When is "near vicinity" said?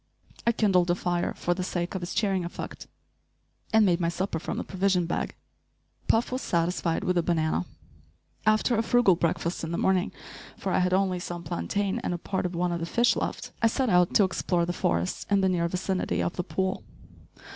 15.49-16.23